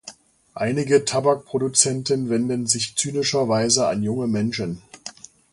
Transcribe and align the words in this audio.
Einige 0.55 1.05
Tabakproduzenten 1.05 2.31
wenden 2.31 2.65
sich 2.65 2.95
zynischerweise 2.95 3.85
an 3.87 4.01
junge 4.01 4.25
Menschen. 4.25 4.81